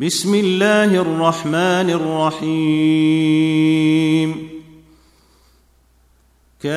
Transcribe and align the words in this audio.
بسم 0.00 0.32
الله 0.34 0.96
الرحمن 0.96 1.90
الرحيم. 2.40 4.48
كاف 6.62 6.70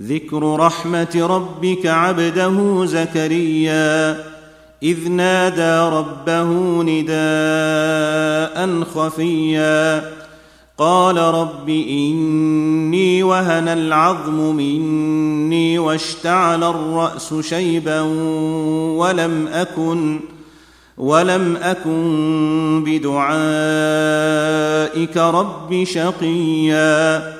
ذكر 0.00 0.56
رحمة 0.56 1.16
ربك 1.16 1.86
عبده 1.86 2.84
زكريا 2.84 4.24
إذ 4.82 5.08
نادى 5.08 5.96
ربه 5.96 6.82
نداء 6.82 8.84
خفيا. 8.84 10.23
قال 10.78 11.18
رب 11.18 11.68
إني 11.68 13.22
وهن 13.22 13.68
العظم 13.68 14.56
مني 14.56 15.78
واشتعل 15.78 16.64
الرأس 16.64 17.34
شيبا 17.40 18.00
ولم 18.98 19.48
اكن 19.48 20.20
ولم 20.98 21.56
أكن 21.56 22.84
بدعائك 22.86 23.16
رب 25.16 25.84
شقيا. 25.84 27.34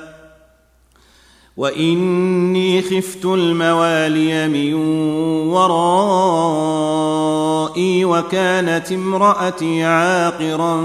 وإني 1.56 2.82
خفت 2.82 3.24
الموالي 3.24 4.48
من 4.48 4.74
ورائي 5.48 5.94
وكانت 8.04 8.92
امرأتي 8.92 9.84
عاقرا 9.84 10.76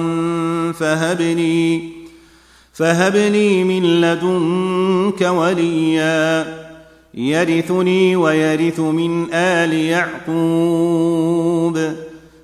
فهب 0.71 1.21
لي 1.21 1.98
فهب 2.79 3.15
لي 3.15 3.63
من 3.63 4.01
لدنك 4.01 5.21
وليا. 5.21 6.45
يرثني 7.13 8.15
ويرث 8.15 8.79
من 8.79 9.33
آل 9.33 9.73
يعقوب. 9.73 11.79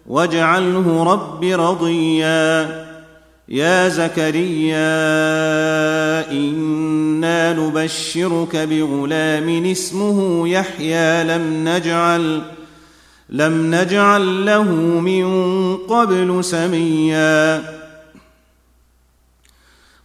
واجعله 0.08 1.04
رب 1.04 1.44
رضيا. 1.44 2.86
يا 3.50 3.90
زكريا 3.90 4.76
إنا 6.32 7.54
نبشرك 7.54 8.56
بغلام 8.56 9.66
اسمه 9.66 10.48
يحيى. 10.48 11.24
لم 11.24 11.68
نجعل 11.68 12.42
لم 13.30 13.76
نجعل 13.76 14.46
له 14.46 14.72
من 15.00 15.78
قبل 15.78 16.44
سميا. 16.44 17.85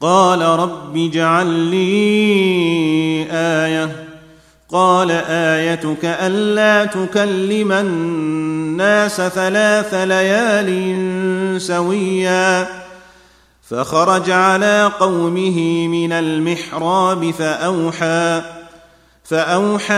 قال 0.00 0.42
رب 0.42 0.96
اجعل 0.96 1.46
لي 1.46 3.26
آية. 3.30 4.06
قال 4.68 5.10
آيتك 5.28 6.04
ألا 6.04 6.84
تكلم 6.84 7.72
الناس 7.72 9.16
ثلاث 9.16 9.94
ليال 9.94 11.62
سويا. 11.62 12.66
فخرج 13.70 14.30
على 14.30 14.90
قومه 15.00 15.88
من 15.88 16.12
المحراب 16.12 17.30
فأوحى 17.30 18.42
فأوحى 19.24 19.94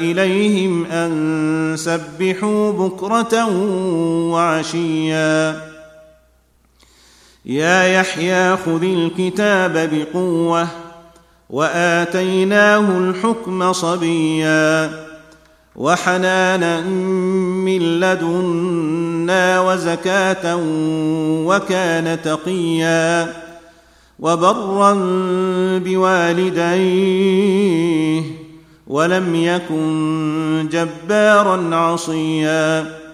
إليهم 0.00 0.86
أن 0.86 1.74
سبحوا 1.78 2.72
بكرة 2.72 3.46
وعشيا. 4.32 5.75
يا 7.46 7.84
يحيى 8.00 8.56
خذ 8.56 8.82
الكتاب 8.82 9.90
بقوة 9.92 10.68
وآتيناه 11.50 12.98
الحكم 12.98 13.72
صبيا 13.72 14.90
وحنانا 15.76 16.80
من 16.80 18.00
لدنا 18.00 19.60
وزكاة 19.60 20.56
وكان 21.46 22.22
تقيا 22.22 23.32
وبرا 24.20 24.92
بوالديه 25.84 27.16
ولم 28.86 29.34
يكن 29.34 30.68
جبارا 30.72 31.76
عصيا 31.76 33.05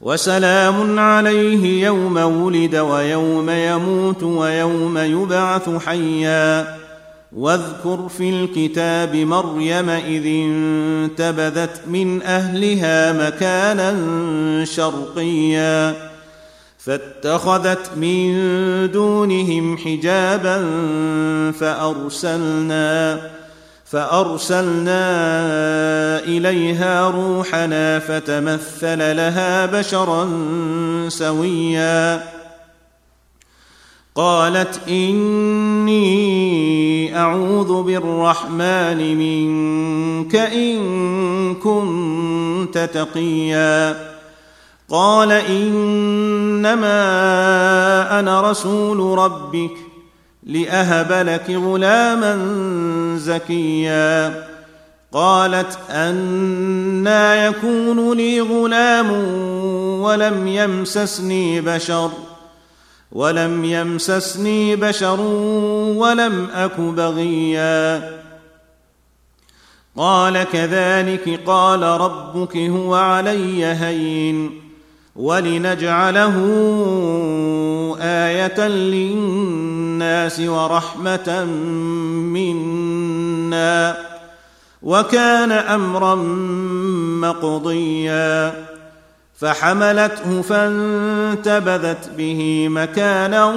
وسلام 0.00 0.98
عليه 0.98 1.84
يوم 1.84 2.16
ولد 2.16 2.76
ويوم 2.76 3.50
يموت 3.50 4.22
ويوم 4.22 4.98
يبعث 4.98 5.70
حيا. 5.86 6.76
واذكر 7.32 8.08
في 8.08 8.30
الكتاب 8.30 9.16
مريم 9.16 9.90
إذ 9.90 10.26
انتبذت 10.26 11.80
من 11.86 12.22
أهلها 12.22 13.28
مكانا 13.28 13.94
شرقيا. 14.64 15.94
فاتخذت 16.78 17.90
من 17.96 18.32
دونهم 18.90 19.76
حجابا 19.76 20.64
فأرسلنا 21.60 23.20
فأرسلنا 23.90 25.00
إليها 26.18 27.10
روحنا 27.10 27.98
فتمثل 27.98 29.16
لها 29.16 29.66
بشرا 29.66 30.28
سويا. 31.08 32.22
قالت 34.14 34.80
إني 34.88 35.98
أعوذ 37.18 37.82
بالرحمن 37.82 39.16
منك 39.16 40.36
إن 40.36 41.54
كنت 41.54 42.78
تقيا. 42.94 44.10
قال 44.90 45.32
إنما 45.32 46.90
أنا 48.20 48.50
رسول 48.50 49.18
ربك 49.18 49.89
لاهب 50.42 51.12
لك 51.28 51.50
غلاما 51.50 52.38
زكيا 53.18 54.44
قالت 55.12 55.78
أنا 55.90 57.46
يكون 57.46 58.16
لي 58.16 58.40
غلام 58.40 59.10
ولم 60.02 60.46
يمسسني 60.46 61.60
بشر 61.60 62.10
ولم 63.12 63.64
يمسسني 63.64 64.76
بشر 64.76 65.20
ولم 65.96 66.48
اك 66.54 66.80
بغيا 66.80 68.20
قال 69.96 70.42
كذلك 70.52 71.40
قال 71.46 71.82
ربك 71.82 72.56
هو 72.56 72.94
علي 72.94 73.64
هين 73.66 74.60
ولنجعله 75.16 76.36
إيه 78.02 78.68
للناس 78.68 79.69
ورحمة 80.48 81.44
منا 82.34 83.96
وكان 84.82 85.52
أمرا 85.52 86.14
مقضيا 87.20 88.52
فحملته 89.38 90.42
فانتبذت 90.42 92.10
به 92.16 92.68
مكانا 92.68 93.54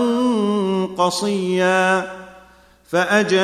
قصيا 0.97 2.11
فأجاءها 2.89 3.43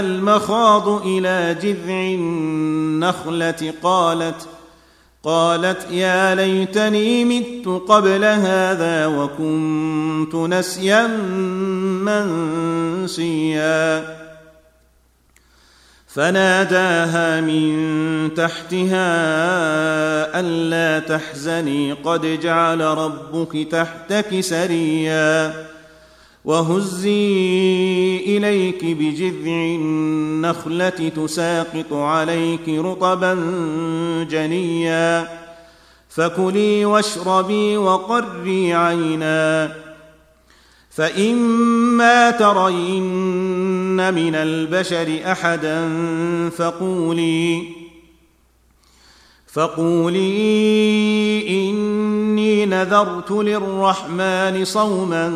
المخاض 0.00 0.88
إلى 1.06 1.56
جذع 1.62 1.94
النخلة 1.94 3.74
قالت 3.82 4.48
قالت 5.22 5.90
يا 5.90 6.34
ليتني 6.34 7.24
مت 7.24 7.68
قبل 7.88 8.24
هذا 8.24 9.06
وكنت 9.06 10.34
نسيا 10.34 11.06
منسيا. 13.06 14.04
فناداها 16.08 17.40
من 17.40 18.34
تحتها 18.34 19.10
الا 20.40 20.98
تحزني 20.98 21.92
قد 21.92 22.40
جعل 22.40 22.80
ربك 22.80 23.68
تحتك 23.72 24.40
سريا. 24.40 25.69
وهزي 26.44 28.16
إليك 28.26 28.84
بجذع 28.84 29.50
النخلة 29.50 30.88
تساقط 31.16 31.92
عليك 31.92 32.68
رطبا 32.68 33.34
جنيا. 34.30 35.28
فكلي 36.08 36.84
واشربي 36.84 37.76
وقري 37.76 38.74
عينا. 38.74 39.72
فإما 40.90 42.30
ترين 42.30 44.14
من 44.14 44.34
البشر 44.34 45.20
احدا 45.32 45.88
فقولي 46.48 47.79
فقولي 49.52 51.48
إني 51.48 52.66
نذرت 52.66 53.30
للرحمن 53.30 54.64
صوما 54.64 55.28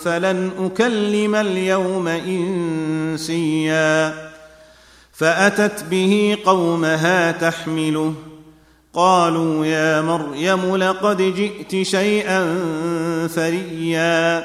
فلن 0.00 0.50
أكلم 0.60 1.34
اليوم 1.34 2.08
إنسيا. 2.08 4.14
فأتت 5.12 5.84
به 5.90 6.38
قومها 6.44 7.32
تحمله. 7.32 8.14
قالوا 8.94 9.66
يا 9.66 10.00
مريم 10.00 10.76
لقد 10.76 11.22
جئت 11.22 11.86
شيئا 11.86 12.58
فريا. 13.34 14.44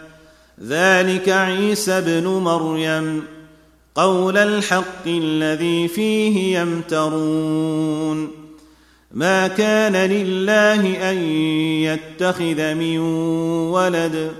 ذلك 0.67 1.29
عيسى 1.29 1.91
ابن 1.91 2.27
مريم 2.27 3.23
قول 3.95 4.37
الحق 4.37 5.07
الذي 5.07 5.87
فيه 5.87 6.59
يمترون. 6.59 8.31
ما 9.11 9.47
كان 9.47 9.95
لله 9.95 11.11
أن 11.11 11.17
يتخذ 11.83 12.73
من 12.73 12.99
ولد. 13.69 14.31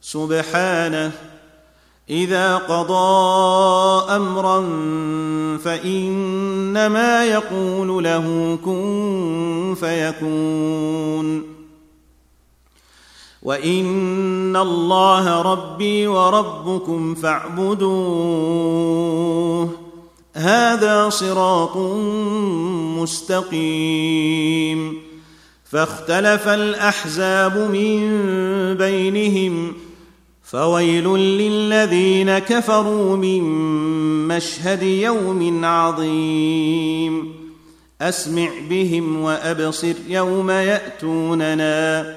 سبحانه 0.00 1.12
إذا 2.10 2.56
قضى 2.56 4.16
أمرا 4.16 4.60
فإنما 5.64 7.24
يقول 7.24 8.04
له 8.04 8.58
كن 8.64 9.76
فيكون. 9.80 11.49
وان 13.42 14.56
الله 14.56 15.42
ربي 15.42 16.06
وربكم 16.06 17.14
فاعبدوه 17.14 18.50
هذا 20.34 21.08
صراط 21.08 21.76
مستقيم 23.00 24.98
فاختلف 25.64 26.48
الاحزاب 26.48 27.56
من 27.56 28.00
بينهم 28.74 29.72
فويل 30.42 31.08
للذين 31.16 32.38
كفروا 32.38 33.16
من 33.16 33.42
مشهد 34.28 34.82
يوم 34.82 35.64
عظيم 35.64 37.34
اسمع 38.00 38.50
بهم 38.70 39.22
وابصر 39.22 39.94
يوم 40.08 40.50
ياتوننا 40.50 42.16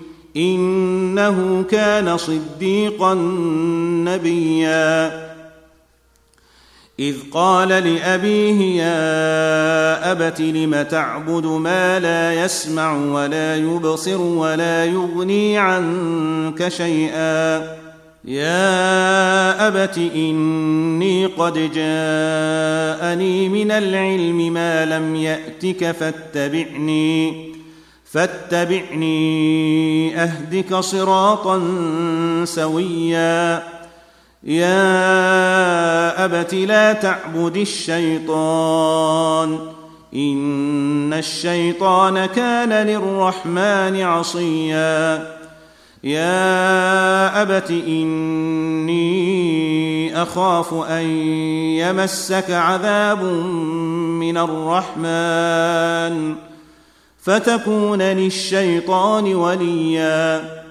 إنه 0.37 1.63
كان 1.69 2.17
صديقا 2.17 3.13
نبيا. 4.05 5.31
إذ 6.99 7.15
قال 7.31 7.69
لأبيه 7.69 8.83
يا 8.83 10.11
أبت 10.11 10.41
لم 10.41 10.81
تعبد 10.81 11.45
ما 11.45 11.99
لا 11.99 12.45
يسمع 12.45 12.93
ولا 12.93 13.55
يبصر 13.55 14.21
ولا 14.21 14.85
يغني 14.85 15.57
عنك 15.57 16.67
شيئا؟ 16.67 17.57
يا 18.25 19.67
أبت 19.67 19.97
إني 19.97 21.25
قد 21.25 21.53
جاءني 21.53 23.49
من 23.49 23.71
العلم 23.71 24.53
ما 24.53 24.85
لم 24.85 25.15
يأتك 25.15 25.91
فاتبعني. 25.91 27.50
فاتبعني 28.11 29.11
أهدك 30.23 30.75
صراطا 30.75 31.61
سويا. 32.45 33.63
يا 34.43 36.25
أبت 36.25 36.53
لا 36.53 36.93
تعبد 36.93 37.57
الشيطان. 37.57 39.59
إن 40.15 41.13
الشيطان 41.13 42.25
كان 42.25 42.87
للرحمن 42.87 44.01
عصيا. 44.01 45.27
يا 46.03 47.41
أبت 47.41 47.71
إني 47.71 49.01
أخاف 50.21 50.73
أن 50.73 51.05
يمسك 51.77 52.51
عذاب 52.51 53.23
من 53.23 54.37
الرحمن. 54.37 56.35
فتكون 57.21 58.01
للشيطان 58.01 59.35
وليا. 59.35 60.61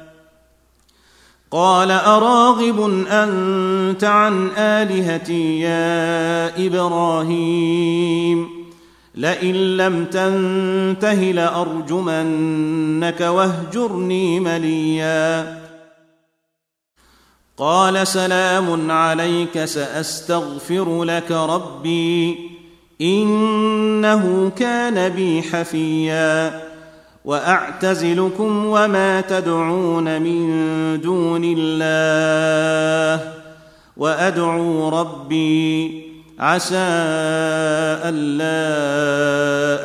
قال 1.51 1.91
أراغب 1.91 3.05
أنت 3.11 4.05
عن 4.05 4.51
آلهتي 4.57 5.61
يا 5.61 6.67
إبراهيم؟ 6.67 8.49
لئن 9.15 9.77
لم 9.77 10.05
تنته 10.05 11.15
لأرجمنك 11.15 13.21
واهجرني 13.21 14.41
مليا. 14.41 15.61
قال 17.57 18.07
سلام 18.07 18.91
عليك 18.91 19.65
سأستغفر 19.65 21.05
لك 21.05 21.31
ربي. 21.31 22.50
إنه 23.01 24.53
كان 24.57 25.09
بي 25.09 25.43
حفيا. 25.43 26.61
وأعتزلكم 27.25 28.67
وما 28.67 29.21
تدعون 29.21 30.23
من 30.23 31.01
دون 31.01 31.43
الله. 31.59 33.33
وأدعو 33.97 34.89
ربي 34.89 36.03
عسى 36.39 36.77
ألا 38.05 38.73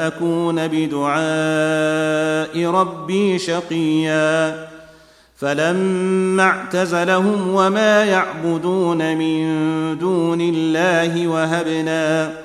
أكون 0.07 0.67
بدعاء 0.67 2.65
ربي 2.65 3.39
شقيا. 3.39 4.67
فلما 5.37 6.43
اعتزلهم 6.43 7.55
وما 7.55 8.03
يعبدون 8.03 9.17
من 9.17 9.45
دون 9.97 10.41
الله 10.41 11.27
وهبنا 11.27 12.44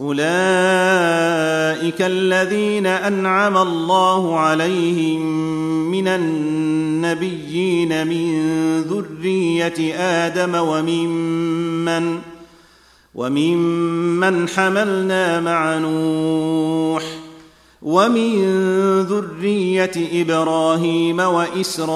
أولئك 0.00 0.16
الذين 2.02 2.86
أنعم 2.86 3.56
الله 3.56 4.38
عليهم 4.38 5.20
من 5.90 6.08
النبيين 6.08 8.06
من 8.06 8.40
ذرية 8.80 9.94
آدم 9.94 10.54
وممن 10.54 12.18
وممن 13.14 14.48
حملنا 14.48 15.40
مع 15.40 15.78
نوح 15.78 17.02
ومن 17.82 18.42
ذرية 19.02 20.22
إبراهيم 20.22 21.20
وإسرائيل 21.20 21.88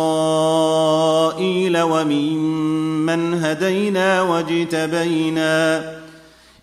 وممن 1.83 3.35
هدينا 3.35 4.23
واجتبينا 4.23 6.00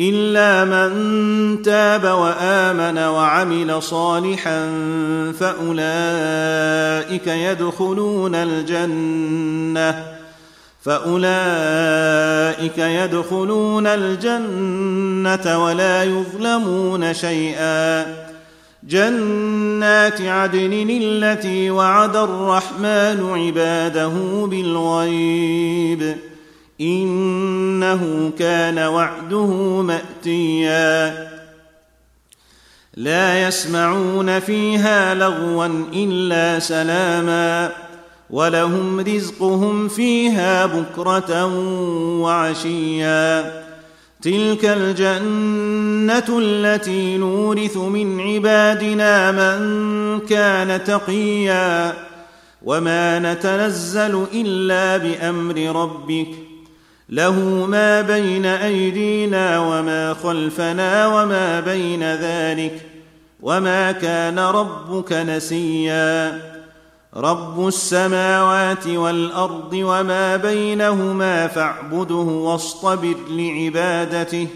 إلا 0.00 0.64
من 0.64 1.62
تاب 1.62 2.04
وآمن 2.04 2.98
وعمل 2.98 3.82
صالحا 3.82 4.70
فأولئك 5.40 7.26
يدخلون 7.26 8.34
الجنة 8.34 10.04
فأولئك 10.82 12.78
يدخلون 12.78 13.86
الجنة 13.86 15.64
ولا 15.64 16.04
يظلمون 16.04 17.14
شيئا. 17.14 18.06
جنات 18.88 20.20
عدن 20.20 20.98
التي 21.02 21.70
وعد 21.70 22.16
الرحمن 22.16 23.30
عباده 23.32 24.46
بالغيب. 24.46 26.29
إنه 26.80 28.32
كان 28.38 28.78
وعده 28.78 29.46
مأتيا. 29.82 31.30
لا 32.96 33.48
يسمعون 33.48 34.40
فيها 34.40 35.14
لغوا 35.14 35.66
إلا 35.94 36.58
سلاما 36.58 37.72
ولهم 38.30 39.00
رزقهم 39.00 39.88
فيها 39.88 40.66
بكرة 40.66 41.46
وعشيا. 42.20 43.62
تلك 44.22 44.64
الجنة 44.64 46.38
التي 46.38 47.16
نورث 47.16 47.76
من 47.76 48.20
عبادنا 48.20 49.32
من 49.32 50.20
كان 50.20 50.84
تقيا 50.84 51.94
وما 52.62 53.18
نتنزل 53.18 54.26
إلا 54.34 54.96
بأمر 54.96 55.82
ربك. 55.82 56.49
له 57.10 57.66
ما 57.68 58.00
بين 58.00 58.46
أيدينا 58.46 59.58
وما 59.58 60.14
خلفنا 60.14 61.06
وما 61.06 61.60
بين 61.60 62.02
ذلك 62.02 62.86
وما 63.40 63.92
كان 63.92 64.38
ربك 64.38 65.12
نسيا. 65.12 66.40
رب 67.16 67.68
السماوات 67.68 68.86
والأرض 68.86 69.72
وما 69.72 70.36
بينهما 70.36 71.46
فاعبده 71.46 72.14
واصطبر 72.14 73.14
لعبادته. 73.30 74.46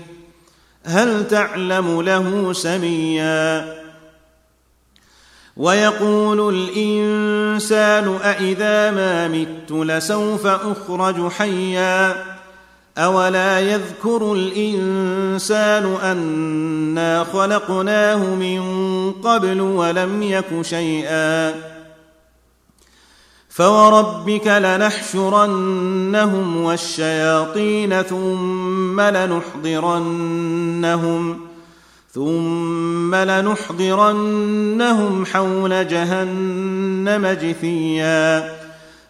هل 0.85 1.29
تعلم 1.29 2.03
له 2.03 2.53
سميا؟ 2.53 3.75
ويقول 5.57 6.55
الإنسان 6.55 8.17
أإذا 8.23 8.91
ما 8.91 9.29
مت 9.29 9.73
لسوف 9.73 10.47
أخرج 10.47 11.31
حيا. 11.31 12.34
اولا 12.99 13.61
يذكر 13.61 14.33
الانسان 14.33 15.97
انا 16.03 17.25
خلقناه 17.33 18.35
من 18.35 18.63
قبل 19.13 19.61
ولم 19.61 20.23
يك 20.23 20.63
شيئا 20.63 21.55
فوربك 23.49 24.47
لنحشرنهم 24.47 25.77
والشياطين 26.57 28.03
ثم 28.03 29.01
لنحضرنهم 29.01 30.35
ثم 32.15 33.15
لنحضرنهم 33.15 34.47
حول 35.27 35.89
جهنم 35.89 37.27
جثيا 37.27 38.64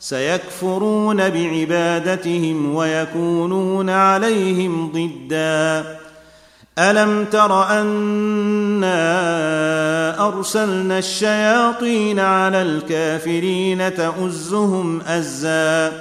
سيكفرون 0.00 1.30
بعبادتهم 1.30 2.74
ويكونون 2.74 3.90
عليهم 3.90 4.92
ضدًا. 4.92 5.98
ألم 6.78 7.24
تر 7.24 7.68
أنا 7.80 8.98
أرسلنا 10.28 10.98
الشياطين 10.98 12.20
على 12.20 12.62
الكافرين 12.62 13.94
تؤزهم 13.94 15.00
أزا؟ 15.00 15.92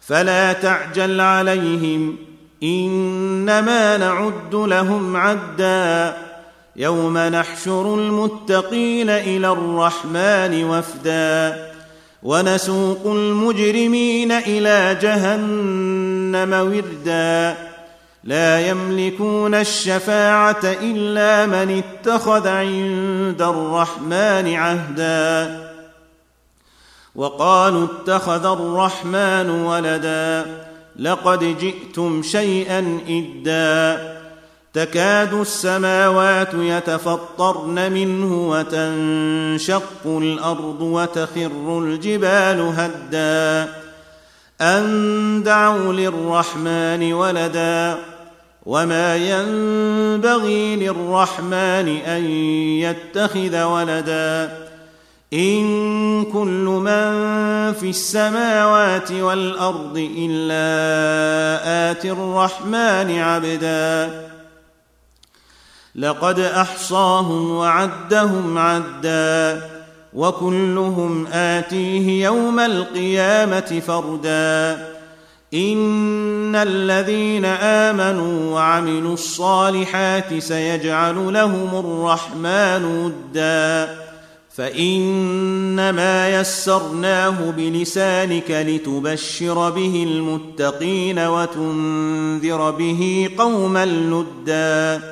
فلا 0.00 0.52
تعجل 0.52 1.20
عليهم 1.20 2.16
إنما 2.62 3.96
نعد 3.96 4.54
لهم 4.54 5.16
عدا. 5.16 6.16
يوم 6.76 7.18
نحشر 7.18 7.94
المتقين 7.94 9.10
إلى 9.10 9.48
الرحمن 9.52 10.64
وفدا. 10.64 11.71
ونسوق 12.22 13.06
المجرمين 13.06 14.32
إلى 14.32 14.98
جهنم 15.02 16.52
وردا. 16.52 17.56
لا 18.24 18.68
يملكون 18.68 19.54
الشفاعة 19.54 20.60
إلا 20.64 21.46
من 21.46 21.82
اتخذ 21.82 22.48
عند 22.48 23.42
الرحمن 23.42 24.54
عهدا. 24.54 25.68
وقالوا 27.14 27.86
اتخذ 27.86 28.46
الرحمن 28.46 29.50
ولدا. 29.50 30.46
لقد 30.98 31.58
جئتم 31.58 32.22
شيئا 32.22 33.00
إدا. 33.08 34.21
تكاد 34.74 35.34
السماوات 35.34 36.54
يتفطرن 36.54 37.92
منه 37.92 38.48
وتنشق 38.50 40.06
الأرض 40.06 40.80
وتخر 40.80 41.78
الجبال 41.78 42.74
هدا. 42.76 43.68
أن 44.60 45.42
دعوا 45.42 45.92
للرحمن 45.92 47.12
ولدا. 47.12 47.96
وما 48.66 49.16
ينبغي 49.16 50.76
للرحمن 50.76 51.88
أن 52.06 52.24
يتخذ 52.80 53.62
ولدا. 53.62 54.56
إن 55.32 56.24
كل 56.24 56.64
من 56.64 57.12
في 57.72 57.90
السماوات 57.90 59.12
والأرض 59.12 60.10
إلا 60.18 61.90
آتي 61.90 62.10
الرحمن 62.10 63.18
عبدا. 63.18 64.31
لقد 65.96 66.38
أحصاهم 66.38 67.50
وعدهم 67.50 68.58
عدا 68.58 69.70
وكلهم 70.14 71.26
آتيه 71.26 72.24
يوم 72.24 72.60
القيامة 72.60 73.82
فردا. 73.86 74.88
إن 75.54 76.56
الذين 76.56 77.44
آمنوا 77.44 78.54
وعملوا 78.54 79.14
الصالحات 79.14 80.38
سيجعل 80.38 81.32
لهم 81.32 81.68
الرحمن 81.74 82.84
ودا. 82.84 83.98
فإنما 84.56 86.40
يسرناه 86.40 87.50
بلسانك 87.56 88.50
لتبشر 88.50 89.70
به 89.70 90.06
المتقين 90.08 91.18
وتنذر 91.18 92.70
به 92.70 93.30
قوما 93.38 93.86
لدا. 93.86 95.11